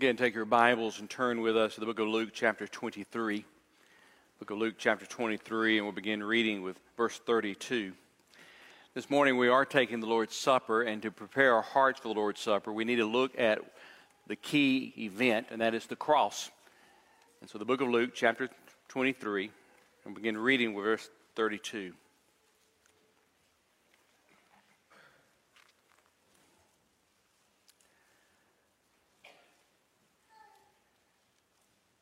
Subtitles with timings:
[0.00, 3.44] Again, take your Bibles and turn with us to the book of Luke, chapter 23.
[4.38, 7.92] Book of Luke, chapter 23, and we'll begin reading with verse 32.
[8.94, 12.18] This morning we are taking the Lord's Supper, and to prepare our hearts for the
[12.18, 13.60] Lord's Supper, we need to look at
[14.26, 16.50] the key event, and that is the cross.
[17.42, 18.48] And so the book of Luke, chapter
[18.88, 19.50] 23,
[20.06, 21.92] and begin reading with verse 32.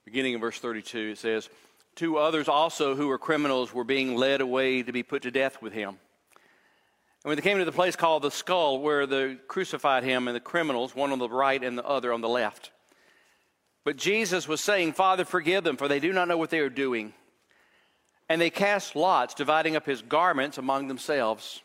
[0.09, 1.51] Beginning in verse 32, it says,
[1.95, 5.61] Two others also who were criminals were being led away to be put to death
[5.61, 5.91] with him.
[5.91, 10.35] And when they came to the place called the skull, where they crucified him and
[10.35, 12.71] the criminals, one on the right and the other on the left.
[13.85, 16.71] But Jesus was saying, Father, forgive them, for they do not know what they are
[16.71, 17.13] doing.
[18.31, 21.63] And they cast lots, dividing up his garments among themselves.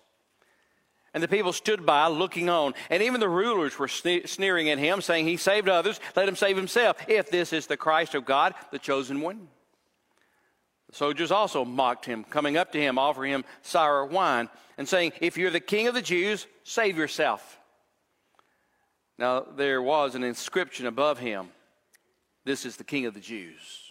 [1.14, 2.74] And the people stood by looking on.
[2.90, 6.58] And even the rulers were sneering at him, saying, He saved others, let him save
[6.58, 9.48] himself, if this is the Christ of God, the chosen one.
[10.90, 15.14] The soldiers also mocked him, coming up to him, offering him sour wine, and saying,
[15.22, 17.60] If you're the king of the Jews, save yourself.
[19.20, 21.50] Now there was an inscription above him
[22.46, 23.83] This is the king of the Jews.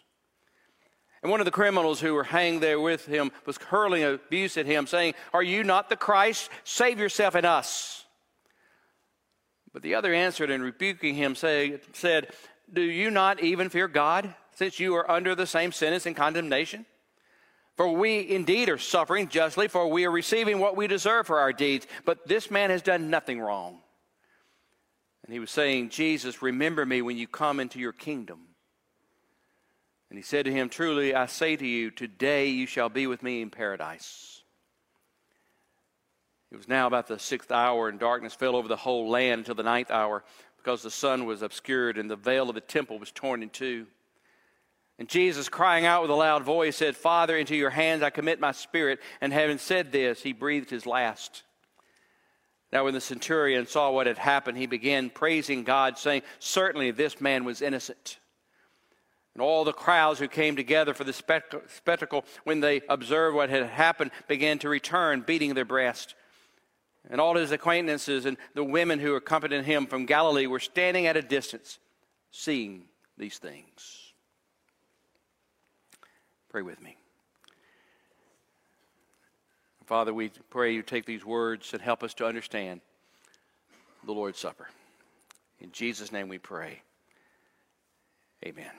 [1.23, 4.67] And one of the criminals who were hanged there with him was hurling abuse at
[4.67, 6.51] him, saying, Are you not the Christ?
[6.65, 8.05] Save yourself and us.
[9.73, 12.33] But the other answered and rebuking him, say, said,
[12.73, 16.87] Do you not even fear God, since you are under the same sentence and condemnation?
[17.77, 21.53] For we indeed are suffering justly, for we are receiving what we deserve for our
[21.53, 21.87] deeds.
[22.05, 23.79] But this man has done nothing wrong.
[25.25, 28.41] And he was saying, Jesus, remember me when you come into your kingdom.
[30.13, 33.23] And he said to him, Truly I say to you, today you shall be with
[33.23, 34.43] me in paradise.
[36.51, 39.55] It was now about the sixth hour, and darkness fell over the whole land until
[39.55, 40.23] the ninth hour,
[40.59, 43.87] because the sun was obscured and the veil of the temple was torn in two.
[44.99, 48.39] And Jesus, crying out with a loud voice, said, Father, into your hands I commit
[48.39, 49.01] my spirit.
[49.23, 51.43] And having said this, he breathed his last.
[52.71, 57.19] Now, when the centurion saw what had happened, he began praising God, saying, Certainly this
[57.19, 58.19] man was innocent.
[59.35, 63.65] And all the crowds who came together for the spectacle, when they observed what had
[63.65, 66.15] happened, began to return, beating their breast.
[67.11, 71.17] And all his acquaintances and the women who accompanied him from Galilee were standing at
[71.17, 71.79] a distance,
[72.31, 72.85] seeing
[73.17, 74.13] these things.
[76.51, 76.97] Pray with me.
[79.87, 82.83] Father, we pray you take these words and help us to understand
[84.05, 84.69] the Lord's Supper.
[85.61, 86.83] In Jesus' name we pray.
[88.45, 88.71] Amen.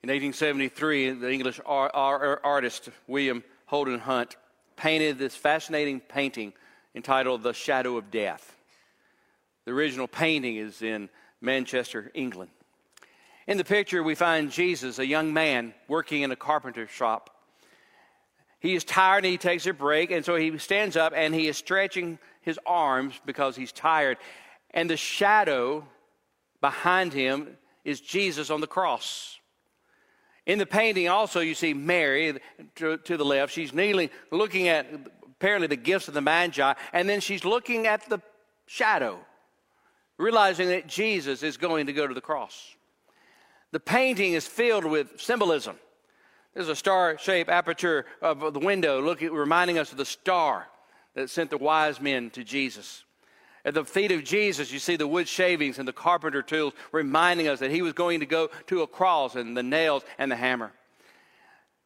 [0.00, 4.36] In 1873, the English artist William Holman Hunt
[4.76, 6.52] painted this fascinating painting
[6.94, 8.54] entitled The Shadow of Death.
[9.64, 11.08] The original painting is in
[11.40, 12.52] Manchester, England.
[13.48, 17.30] In the picture, we find Jesus, a young man working in a carpenter shop.
[18.60, 21.48] He is tired and he takes a break, and so he stands up and he
[21.48, 24.18] is stretching his arms because he's tired.
[24.70, 25.84] And the shadow
[26.60, 29.37] behind him is Jesus on the cross.
[30.48, 32.40] In the painting, also, you see Mary
[32.76, 33.52] to, to, the left.
[33.52, 34.86] She's kneeling, looking at
[35.26, 38.18] apparently the gifts of the Magi, and then she's looking at the
[38.66, 39.18] shadow,
[40.16, 42.74] realizing that Jesus is going to go to the cross.
[43.72, 45.76] The painting is filled with symbolism.
[46.54, 50.66] There's a star shaped aperture of the window, looking, reminding us of the star
[51.14, 53.04] that sent the wise men to Jesus.
[53.64, 57.48] At the feet of Jesus, you see the wood shavings and the carpenter tools reminding
[57.48, 60.36] us that he was going to go to a cross and the nails and the
[60.36, 60.72] hammer.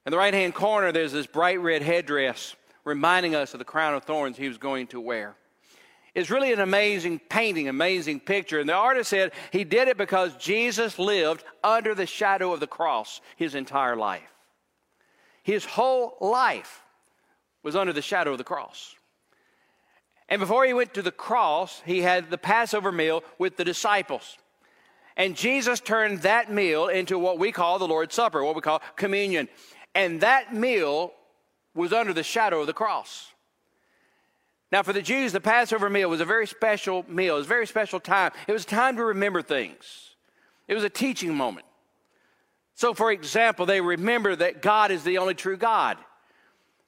[0.05, 3.94] In the right hand corner, there's this bright red headdress reminding us of the crown
[3.94, 5.34] of thorns he was going to wear.
[6.15, 8.60] It's really an amazing painting, amazing picture.
[8.60, 12.66] And the artist said he did it because Jesus lived under the shadow of the
[12.66, 14.22] cross his entire life.
[15.43, 16.83] His whole life
[17.62, 18.94] was under the shadow of the cross.
[20.32, 24.39] And before he went to the cross, he had the Passover meal with the disciples.
[25.15, 28.80] And Jesus turned that meal into what we call the Lord's Supper, what we call
[28.97, 29.47] communion.
[29.95, 31.12] And that meal
[31.74, 33.30] was under the shadow of the cross.
[34.71, 37.34] Now, for the Jews, the Passover meal was a very special meal.
[37.34, 38.33] It was a very special time.
[38.48, 40.15] It was a time to remember things,
[40.66, 41.66] it was a teaching moment.
[42.74, 45.98] So, for example, they remember that God is the only true God.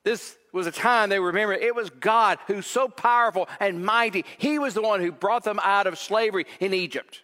[0.02, 4.24] This was a time they remember it was God who's so powerful and mighty.
[4.38, 7.22] He was the one who brought them out of slavery in Egypt.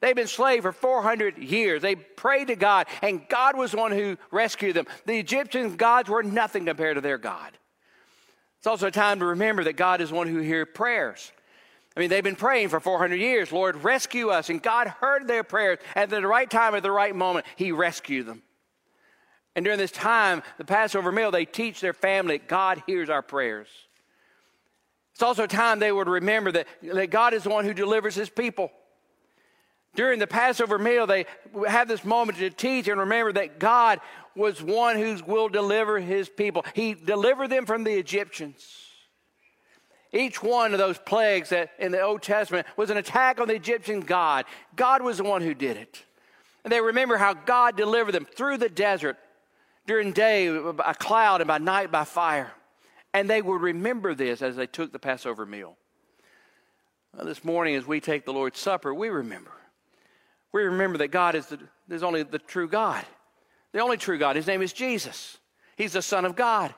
[0.00, 1.80] They've been slaves for 400 years.
[1.80, 4.86] They prayed to God, and God was the one who rescued them.
[5.06, 7.56] The Egyptian gods were nothing compared to their God.
[8.58, 11.32] It's also a time to remember that God is one who hears prayers.
[11.96, 14.50] I mean, they've been praying for 400 years, Lord, rescue us.
[14.50, 15.78] And God heard their prayers.
[15.94, 18.42] At the right time, at the right moment, He rescued them.
[19.56, 23.22] And during this time, the Passover meal, they teach their family that God hears our
[23.22, 23.68] prayers.
[25.14, 28.14] It's also a time they would remember that, that God is the one who delivers
[28.14, 28.70] His people.
[29.94, 31.24] During the Passover meal, they
[31.66, 34.00] have this moment to teach and remember that God
[34.34, 36.66] was one who will deliver His people.
[36.74, 38.62] He delivered them from the Egyptians.
[40.12, 43.54] Each one of those plagues that in the Old Testament was an attack on the
[43.54, 44.44] Egyptian God.
[44.76, 46.04] God was the one who did it.
[46.62, 49.16] And they remember how God delivered them through the desert
[49.86, 52.52] during day by cloud and by night by fire.
[53.14, 55.76] And they would remember this as they took the Passover meal.
[57.14, 59.52] Well, this morning, as we take the Lord's Supper, we remember.
[60.52, 63.04] We remember that God is, the, is only the true God,
[63.72, 64.36] the only true God.
[64.36, 65.38] His name is Jesus.
[65.76, 66.74] He's the Son of God.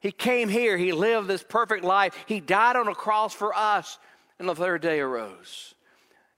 [0.00, 3.98] He came here, He lived this perfect life, He died on a cross for us,
[4.38, 5.74] and the third day arose.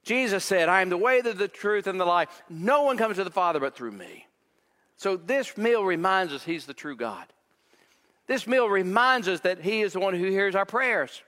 [0.02, 2.42] Jesus said, I am the way, the, the truth, and the life.
[2.48, 4.26] No one comes to the Father but through me.
[5.00, 7.25] So this meal reminds us He's the true God.
[8.26, 11.23] This meal reminds us that He is the one who hears our prayers.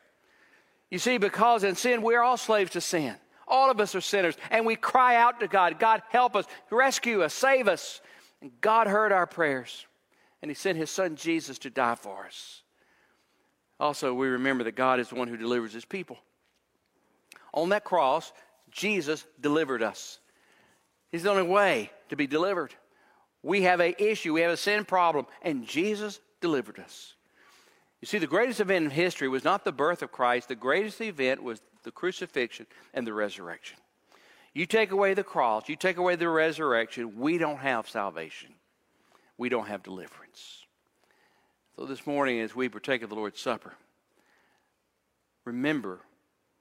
[0.91, 3.15] You see, because in sin, we're all slaves to sin.
[3.49, 7.23] All of us are sinners, and we cry out to God God, help us, rescue
[7.23, 8.03] us, save us.
[8.43, 9.87] And God heard our prayers,
[10.43, 12.61] and He sent His Son Jesus to die for us.
[13.81, 16.19] Also, we remember that God is the one who delivers His people.
[17.55, 18.35] On that cross,
[18.71, 20.19] Jesus delivered us.
[21.11, 22.75] He's the only way to be delivered.
[23.43, 27.15] We have a issue, we have a sin problem, and Jesus delivered us.
[28.01, 31.01] You see, the greatest event in history was not the birth of Christ, the greatest
[31.01, 33.79] event was the crucifixion and the resurrection.
[34.55, 38.55] You take away the cross, you take away the resurrection, we don't have salvation.
[39.39, 40.67] We don't have deliverance.
[41.77, 43.75] So this morning, as we partake of the Lord's Supper,
[45.45, 46.01] remember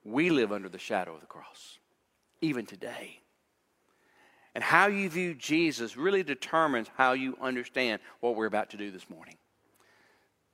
[0.03, 1.77] we live under the shadow of the cross,
[2.41, 3.19] even today.
[4.53, 8.91] And how you view Jesus really determines how you understand what we're about to do
[8.91, 9.37] this morning.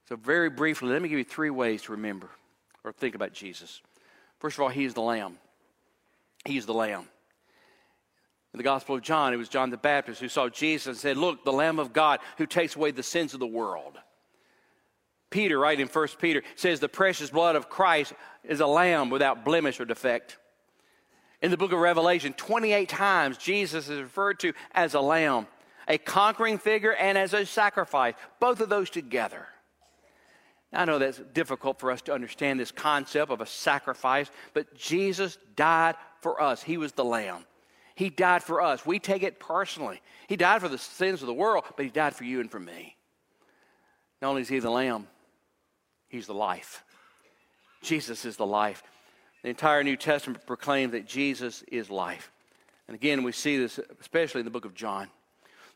[0.07, 2.29] So, very briefly, let me give you three ways to remember
[2.83, 3.81] or think about Jesus.
[4.39, 5.37] First of all, He is the Lamb.
[6.45, 7.07] He is the Lamb.
[8.53, 11.17] In the Gospel of John, it was John the Baptist who saw Jesus and said,
[11.17, 13.97] Look, the Lamb of God who takes away the sins of the world.
[15.29, 18.13] Peter, right in 1 Peter, says, The precious blood of Christ
[18.43, 20.37] is a lamb without blemish or defect.
[21.41, 25.47] In the book of Revelation, 28 times Jesus is referred to as a lamb,
[25.87, 29.47] a conquering figure, and as a sacrifice, both of those together.
[30.73, 35.37] I know that's difficult for us to understand this concept of a sacrifice, but Jesus
[35.55, 36.61] died for us.
[36.61, 37.45] He was the lamb.
[37.95, 38.85] He died for us.
[38.85, 40.01] We take it personally.
[40.27, 42.59] He died for the sins of the world, but He died for you and for
[42.59, 42.95] me.
[44.21, 45.07] Not only is He the lamb,
[46.09, 46.83] He's the life.
[47.81, 48.83] Jesus is the life.
[49.47, 52.33] The entire New Testament proclaims that Jesus is life.
[52.89, 55.07] And again, we see this especially in the book of John.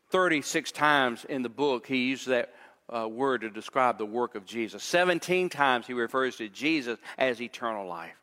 [0.10, 2.54] 36 times in the book, he uses that
[2.94, 4.84] uh, word to describe the work of Jesus.
[4.84, 8.18] 17 times he refers to Jesus as eternal life.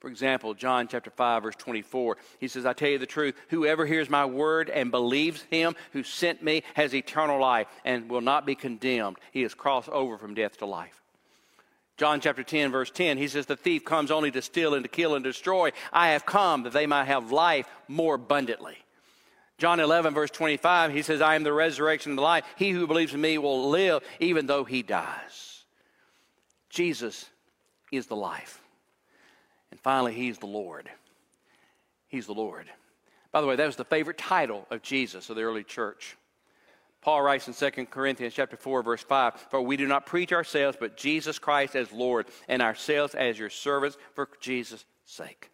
[0.00, 3.86] For example, John chapter 5, verse 24, he says, I tell you the truth, whoever
[3.86, 8.44] hears my word and believes him who sent me has eternal life and will not
[8.44, 9.16] be condemned.
[9.32, 11.00] He has crossed over from death to life.
[11.96, 14.88] John chapter 10, verse 10, he says, The thief comes only to steal and to
[14.88, 15.70] kill and destroy.
[15.92, 18.76] I have come that they might have life more abundantly.
[19.58, 22.44] John 11, verse 25, he says, I am the resurrection and the life.
[22.56, 25.64] He who believes in me will live even though he dies.
[26.68, 27.30] Jesus
[27.92, 28.60] is the life.
[29.70, 30.90] And finally, he's the Lord.
[32.08, 32.66] He's the Lord.
[33.30, 36.16] By the way, that was the favorite title of Jesus of the early church.
[37.04, 40.78] Paul writes in 2 Corinthians chapter 4, verse 5, For we do not preach ourselves,
[40.80, 45.50] but Jesus Christ as Lord, and ourselves as your servants for Jesus' sake.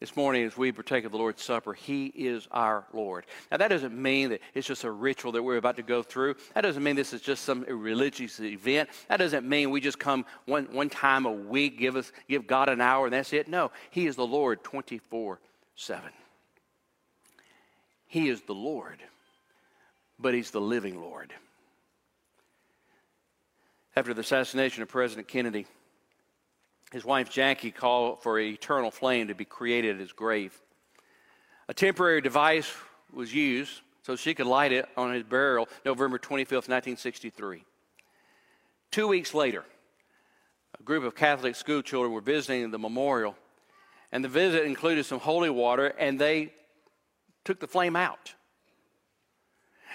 [0.00, 3.24] This morning, as we partake of the Lord's Supper, He is our Lord.
[3.52, 6.34] Now, that doesn't mean that it's just a ritual that we're about to go through.
[6.56, 8.88] That doesn't mean this is just some religious event.
[9.08, 12.68] That doesn't mean we just come one, one time a week, give, us, give God
[12.68, 13.46] an hour, and that's it.
[13.46, 15.38] No, He is the Lord 24
[15.76, 16.10] 7.
[18.08, 18.98] He is the Lord
[20.18, 21.32] but he's the living Lord.
[23.94, 25.66] After the assassination of President Kennedy,
[26.92, 30.58] his wife Jackie called for an eternal flame to be created at his grave.
[31.68, 32.72] A temporary device
[33.12, 37.64] was used so she could light it on his burial November 25th, 1963.
[38.90, 39.64] Two weeks later,
[40.78, 43.36] a group of Catholic school children were visiting the memorial,
[44.10, 46.52] and the visit included some holy water, and they
[47.44, 48.34] took the flame out.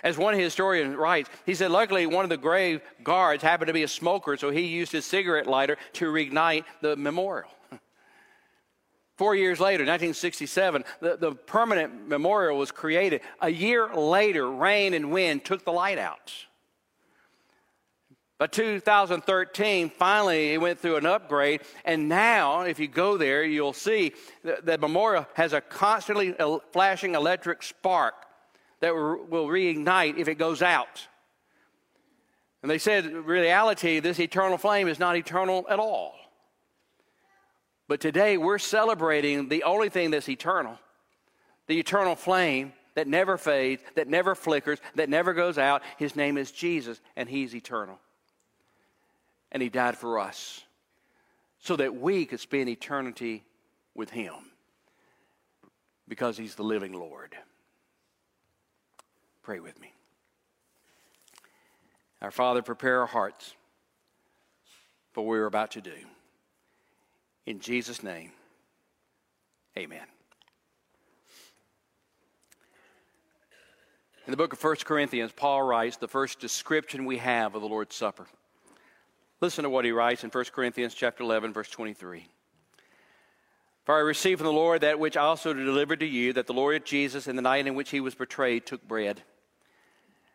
[0.04, 3.84] As one historian writes, he said, luckily, one of the grave guards happened to be
[3.84, 7.50] a smoker, so he used his cigarette lighter to reignite the memorial.
[9.18, 13.22] Four years later, 1967, the, the permanent memorial was created.
[13.42, 16.34] A year later, rain and wind took the light out.
[18.38, 23.74] By 2013, finally, it went through an upgrade, and now, if you go there, you'll
[23.74, 24.13] see
[24.44, 28.26] that the memorial has a constantly uh, flashing electric spark
[28.79, 31.07] that will reignite if it goes out.
[32.62, 36.15] And they said, reality, this eternal flame is not eternal at all.
[37.88, 40.77] But today, we're celebrating the only thing that's eternal
[41.67, 45.81] the eternal flame that never fades, that never flickers, that never goes out.
[45.98, 48.00] His name is Jesus, and He's eternal
[49.51, 50.63] and he died for us
[51.60, 53.43] so that we could spend eternity
[53.96, 54.34] with him
[56.07, 57.36] because he's the living Lord.
[59.48, 59.94] Pray with me.
[62.22, 63.56] Our Father, prepare our hearts
[65.13, 65.94] for what we're about to do.
[67.46, 68.32] In Jesus' name,
[69.77, 70.04] amen.
[74.25, 77.70] In the book of 1 Corinthians, Paul writes the first description we have of the
[77.70, 78.27] Lord's Supper.
[79.39, 82.27] Listen to what he writes in 1 Corinthians chapter 11 verse 23.
[83.86, 86.54] For I received from the Lord that which I also delivered to you that the
[86.54, 89.24] Lord Jesus in the night in which he was betrayed took bread.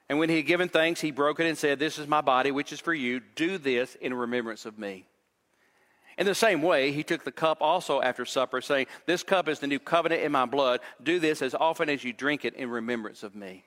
[0.08, 2.50] And when he had given thanks he broke it and said, "This is my body
[2.50, 3.20] which is for you.
[3.20, 5.06] Do this in remembrance of me."
[6.18, 9.60] In the same way, he took the cup also after supper, saying, This cup is
[9.60, 10.80] the new covenant in my blood.
[11.02, 13.64] Do this as often as you drink it in remembrance of me.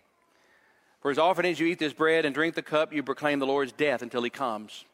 [1.01, 3.47] For as often as you eat this bread and drink the cup, you proclaim the
[3.47, 4.85] Lord's death until he comes.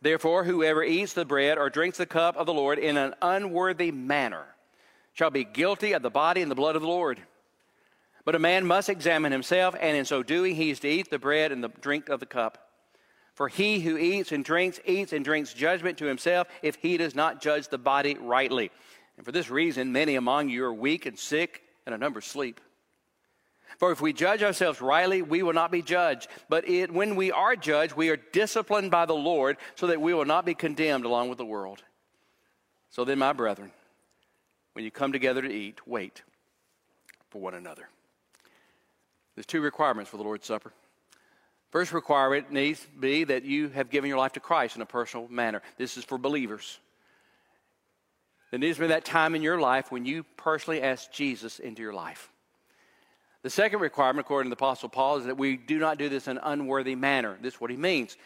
[0.00, 3.90] Therefore, whoever eats the bread or drinks the cup of the Lord in an unworthy
[3.90, 4.44] manner
[5.12, 7.20] shall be guilty of the body and the blood of the Lord.
[8.28, 11.18] But a man must examine himself, and in so doing, he is to eat the
[11.18, 12.68] bread and the drink of the cup.
[13.32, 17.14] For he who eats and drinks, eats and drinks judgment to himself if he does
[17.14, 18.70] not judge the body rightly.
[19.16, 22.60] And for this reason, many among you are weak and sick, and a number sleep.
[23.78, 26.28] For if we judge ourselves rightly, we will not be judged.
[26.50, 30.12] But it, when we are judged, we are disciplined by the Lord so that we
[30.12, 31.82] will not be condemned along with the world.
[32.90, 33.72] So then, my brethren,
[34.74, 36.20] when you come together to eat, wait
[37.30, 37.88] for one another.
[39.38, 40.72] There's two requirements for the Lord's Supper.
[41.70, 44.84] First requirement needs to be that you have given your life to Christ in a
[44.84, 45.62] personal manner.
[45.76, 46.80] This is for believers.
[48.50, 51.82] There needs to be that time in your life when you personally ask Jesus into
[51.82, 52.32] your life.
[53.42, 56.26] The second requirement, according to the Apostle Paul, is that we do not do this
[56.26, 57.38] in an unworthy manner.
[57.40, 58.16] This is what he means.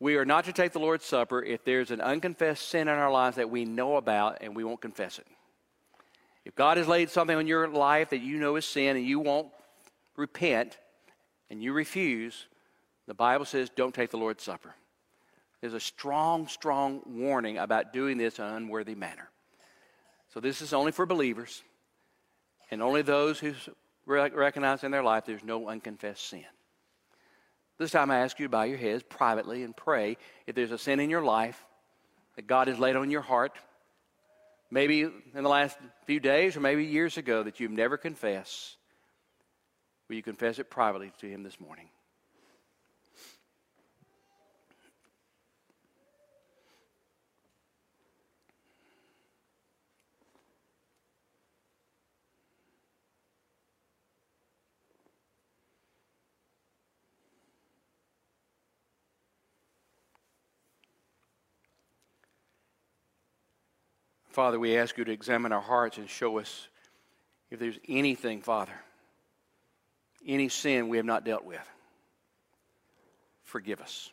[0.00, 3.12] We are not to take the Lord's Supper if there's an unconfessed sin in our
[3.12, 5.28] lives that we know about and we won't confess it.
[6.44, 9.20] If God has laid something on your life that you know is sin and you
[9.20, 9.46] won't
[10.16, 10.78] repent
[11.50, 12.46] and you refuse,
[13.06, 14.74] the Bible says don't take the Lord's Supper.
[15.60, 19.30] There's a strong, strong warning about doing this in an unworthy manner.
[20.32, 21.62] So this is only for believers
[22.70, 23.54] and only those who
[24.06, 26.44] recognize in their life there's no unconfessed sin.
[27.78, 30.78] This time I ask you to bow your heads privately and pray if there's a
[30.78, 31.62] sin in your life
[32.36, 33.52] that God has laid on your heart,
[34.70, 38.76] maybe in the last few days or maybe years ago that you've never confessed.
[40.08, 41.88] Will you confess it privately to Him this morning?
[64.36, 66.68] Father, we ask you to examine our hearts and show us
[67.50, 68.74] if there's anything, Father,
[70.26, 71.66] any sin we have not dealt with.
[73.44, 74.10] Forgive us.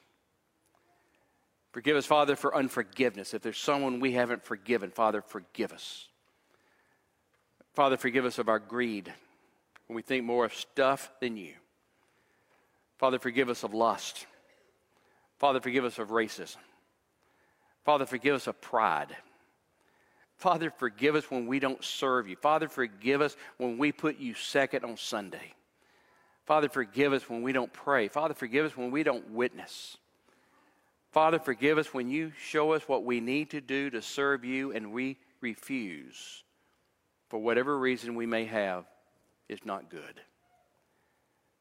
[1.72, 3.34] Forgive us, Father, for unforgiveness.
[3.34, 6.08] If there's someone we haven't forgiven, Father, forgive us.
[7.74, 9.12] Father, forgive us of our greed
[9.88, 11.54] when we think more of stuff than you.
[13.00, 14.28] Father, forgive us of lust.
[15.40, 16.58] Father, forgive us of racism.
[17.84, 19.16] Father, forgive us of pride.
[20.38, 22.36] Father, forgive us when we don't serve you.
[22.36, 25.54] Father, forgive us when we put you second on Sunday.
[26.46, 28.08] Father, forgive us when we don't pray.
[28.08, 29.98] Father, forgive us when we don't witness.
[31.12, 34.72] Father, forgive us when you show us what we need to do to serve you
[34.72, 36.44] and we refuse.
[37.30, 38.86] For whatever reason we may have,
[39.50, 40.22] is not good.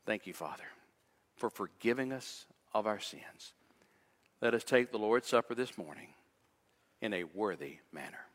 [0.06, 0.64] Thank you, Father,
[1.36, 3.52] for forgiving us of our sins.
[4.40, 6.08] Let us take the Lord's Supper this morning
[7.00, 8.26] in a worthy manner.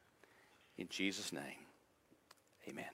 [0.78, 1.42] In Jesus' name,
[2.70, 2.86] amen.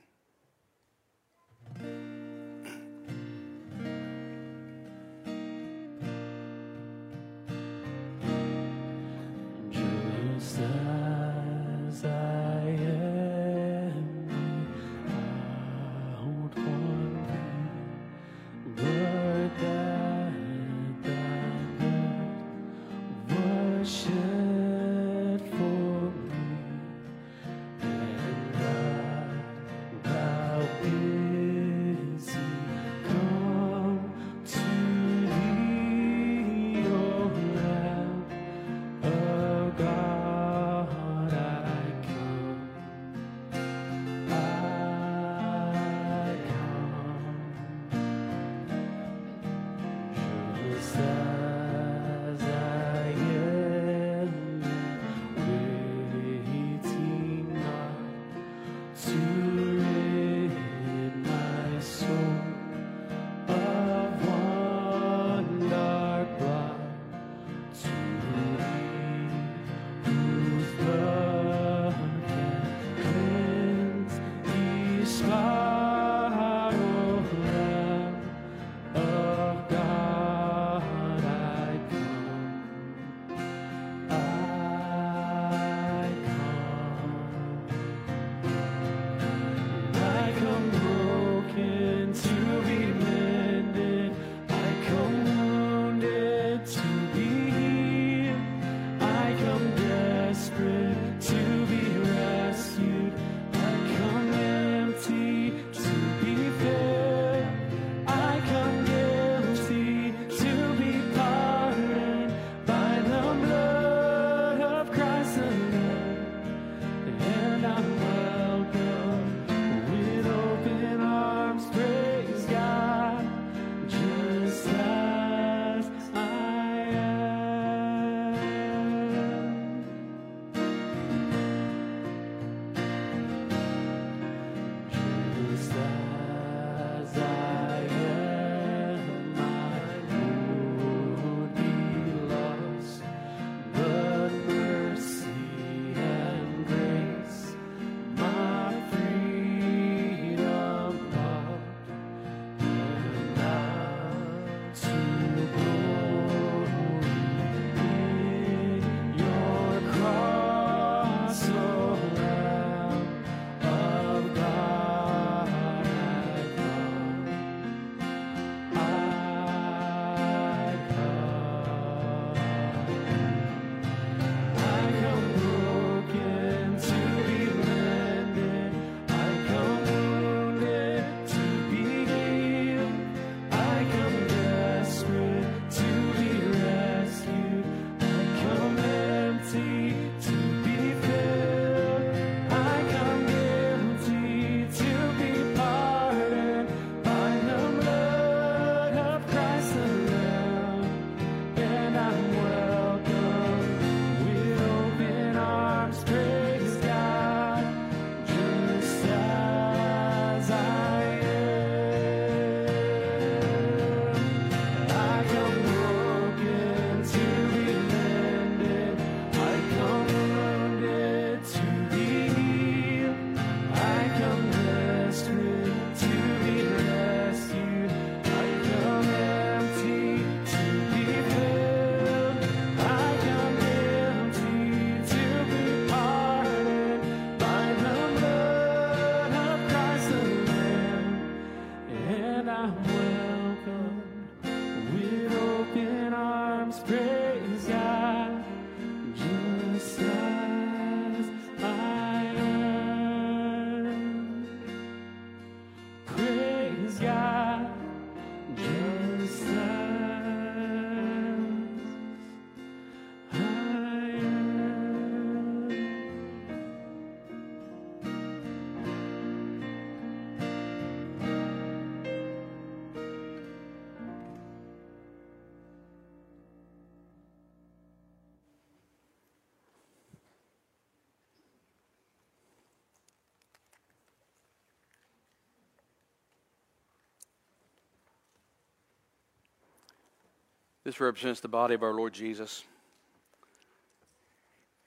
[290.84, 292.63] This represents the body of our Lord Jesus.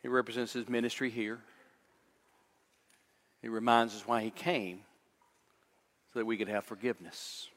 [0.02, 1.38] It represents his ministry here.
[3.42, 4.80] It reminds us why he came,
[6.12, 7.48] so that we could have forgiveness.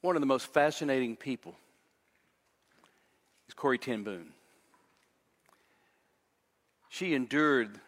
[0.00, 1.54] One of the most fascinating people
[3.48, 4.32] is Corrie ten Boom.
[6.98, 7.78] She endured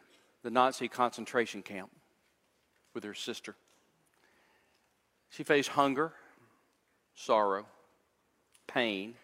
[0.44, 1.90] the Nazi concentration camp
[2.94, 3.56] with her sister.
[5.30, 6.12] She faced hunger,
[7.16, 7.66] sorrow,
[8.68, 9.16] pain,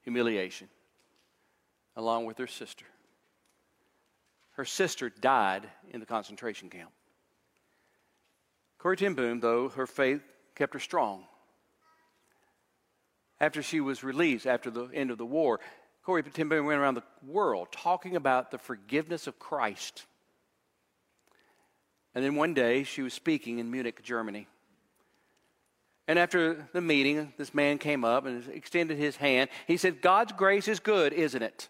[0.00, 0.70] humiliation,
[1.96, 2.86] along with her sister.
[4.52, 6.92] Her sister died in the concentration camp.
[8.78, 10.22] Corrie ten Boom, though, her faith
[10.54, 11.26] kept her strong.
[13.38, 15.60] After she was released, after the end of the war,
[16.06, 20.06] Corrie ten Boom went around the world talking about the forgiveness of Christ.
[22.14, 24.46] And then one day she was speaking in Munich, Germany.
[26.06, 29.50] And after the meeting, this man came up and extended his hand.
[29.66, 31.68] He said, God's grace is good, isn't it?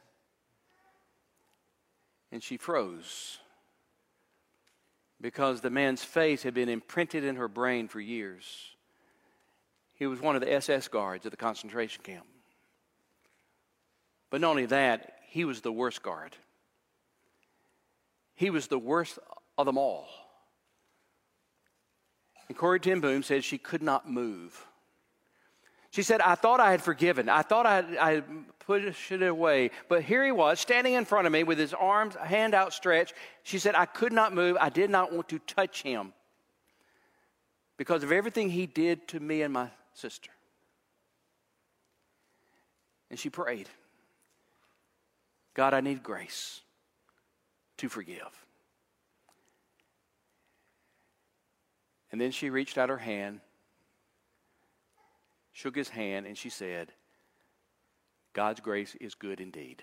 [2.30, 3.38] And she froze
[5.18, 8.44] because the man's face had been imprinted in her brain for years.
[9.94, 12.26] He was one of the SS guards at the concentration camp.
[14.30, 16.36] But not only that, he was the worst guard.
[18.34, 19.18] He was the worst
[19.56, 20.08] of them all.
[22.48, 24.64] And Corrie ten Boom said she could not move.
[25.90, 27.28] She said, I thought I had forgiven.
[27.28, 28.22] I thought I, I
[28.58, 29.70] pushed it away.
[29.88, 33.14] But here he was, standing in front of me with his arms, hand outstretched.
[33.44, 34.58] She said, I could not move.
[34.60, 36.12] I did not want to touch him
[37.78, 40.30] because of everything he did to me and my sister.
[43.08, 43.68] And she prayed
[45.56, 46.60] God, I need grace
[47.78, 48.46] to forgive.
[52.12, 53.40] And then she reached out her hand,
[55.54, 56.92] shook his hand, and she said,
[58.34, 59.82] God's grace is good indeed.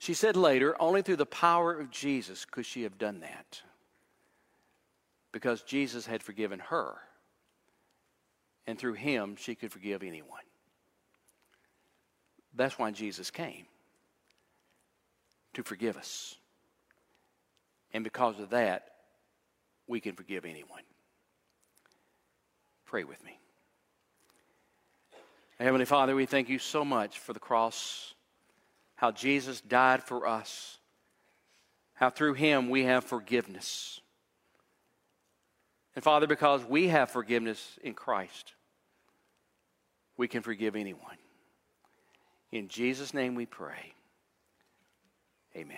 [0.00, 3.62] She said later, only through the power of Jesus could she have done that.
[5.30, 6.96] Because Jesus had forgiven her.
[8.66, 10.40] And through him, she could forgive anyone.
[12.56, 13.66] That's why Jesus came
[15.54, 16.34] to forgive us.
[17.92, 18.88] And because of that,
[19.86, 20.82] we can forgive anyone.
[22.86, 23.38] Pray with me.
[25.58, 28.14] Heavenly Father, we thank you so much for the cross,
[28.96, 30.78] how Jesus died for us,
[31.94, 34.00] how through him we have forgiveness.
[35.94, 38.52] And Father, because we have forgiveness in Christ,
[40.18, 41.16] we can forgive anyone.
[42.52, 43.92] In Jesus' name we pray.
[45.56, 45.76] Amen.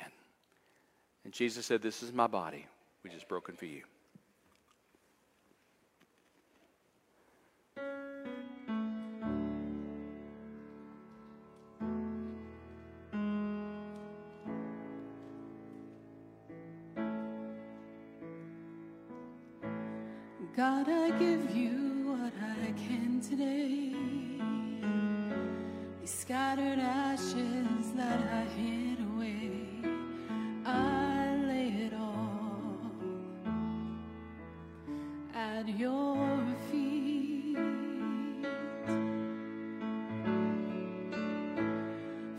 [1.24, 2.66] And Jesus said, This is my body,
[3.02, 3.82] which is broken for you.
[20.56, 24.17] God, I give you what I can today.
[26.08, 29.60] Scattered ashes that I hid away,
[30.64, 32.80] I lay it all
[35.34, 36.16] at your
[36.70, 37.58] feet.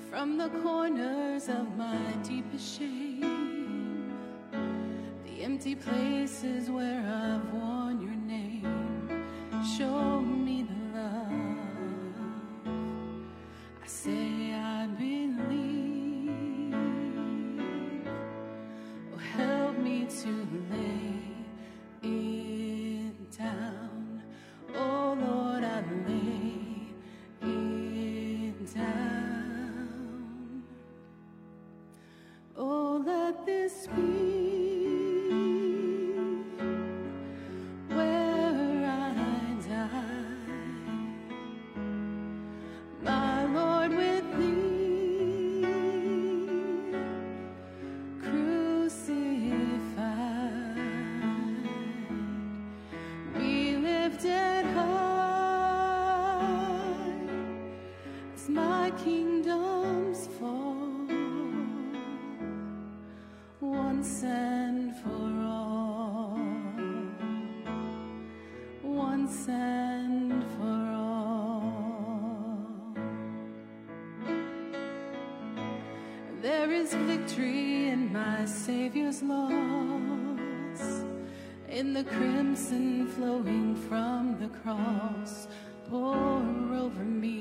[0.10, 4.12] From the corners of my deepest shame,
[5.26, 8.66] the empty places where I've worn your name,
[9.78, 10.19] show
[59.04, 60.90] kingdoms fall
[63.62, 66.40] once and for all,
[68.84, 71.80] once and for all.
[76.42, 80.82] There is victory in my Savior's loss,
[81.68, 85.48] in the crimson flowing from the cross.
[85.90, 87.39] Pour over me,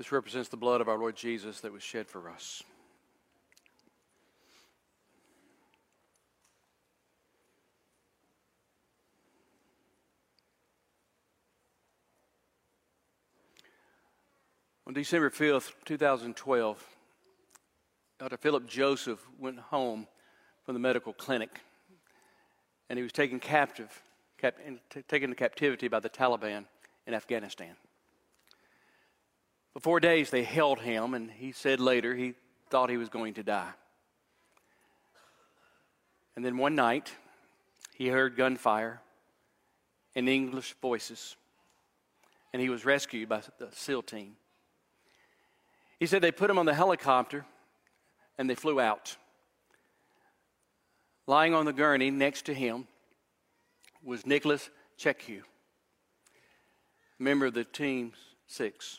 [0.00, 2.62] This represents the blood of our Lord Jesus that was shed for us.
[14.86, 16.82] On December 5th, 2012,
[18.18, 18.38] Dr.
[18.38, 20.06] Philip Joseph went home
[20.64, 21.60] from the medical clinic
[22.88, 24.02] and he was taken captive,
[24.38, 26.64] taken to captivity by the Taliban
[27.06, 27.76] in Afghanistan.
[29.72, 32.34] For four days, they held him, and he said later he
[32.70, 33.72] thought he was going to die.
[36.34, 37.12] And then one night,
[37.94, 39.00] he heard gunfire
[40.16, 41.36] and English voices,
[42.52, 44.36] and he was rescued by the SEAL team.
[45.98, 47.44] He said they put him on the helicopter
[48.38, 49.16] and they flew out.
[51.26, 52.88] Lying on the gurney next to him
[54.02, 55.42] was Nicholas Checque,
[57.18, 58.12] member of the Team
[58.46, 58.98] Six.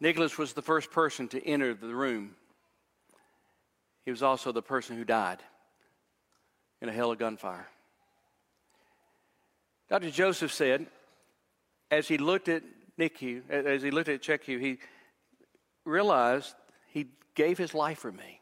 [0.00, 2.34] Nicholas was the first person to enter the room.
[4.04, 5.42] He was also the person who died
[6.80, 7.66] in a hell of gunfire.
[9.88, 10.10] Dr.
[10.10, 10.86] Joseph said,
[11.90, 12.62] as he looked at
[12.98, 14.78] Nicky, as he looked at Checque, he
[15.84, 16.54] realized
[16.92, 18.40] he gave his life for me.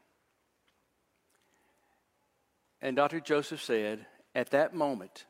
[2.80, 3.20] And Dr.
[3.20, 5.24] Joseph said, at that moment,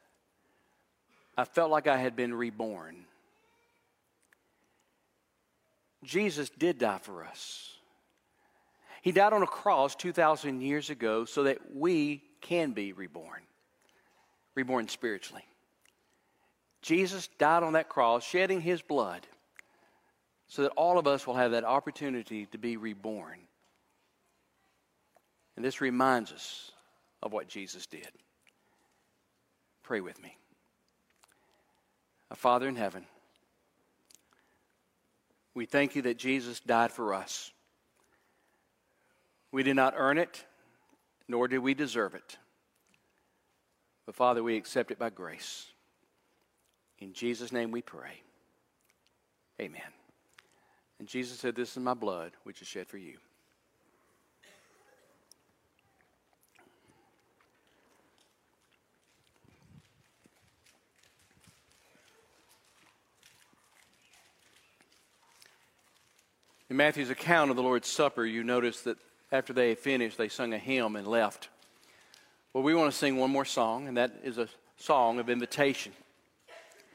[1.36, 3.06] I felt like I had been reborn.
[6.04, 7.70] Jesus did die for us.
[9.02, 13.42] He died on a cross 2,000 years ago so that we can be reborn,
[14.54, 15.44] reborn spiritually.
[16.80, 19.26] Jesus died on that cross, shedding his blood,
[20.48, 23.38] so that all of us will have that opportunity to be reborn.
[25.56, 26.72] And this reminds us
[27.22, 28.08] of what Jesus did.
[29.82, 30.36] Pray with me.
[32.30, 33.06] Our Father in heaven,
[35.54, 37.52] we thank you that Jesus died for us.
[39.52, 40.44] We did not earn it,
[41.28, 42.38] nor did we deserve it.
[44.06, 45.66] But Father, we accept it by grace.
[46.98, 48.22] In Jesus' name we pray.
[49.60, 49.80] Amen.
[50.98, 53.18] And Jesus said, This is my blood, which is shed for you.
[66.74, 68.98] In Matthew's account of the Lord's Supper, you notice that
[69.30, 71.48] after they had finished, they sung a hymn and left.
[72.52, 75.92] Well, we want to sing one more song, and that is a song of invitation.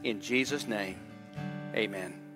[0.03, 0.97] In Jesus' name,
[1.73, 2.26] amen.